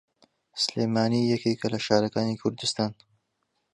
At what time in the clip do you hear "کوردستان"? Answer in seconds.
2.41-2.91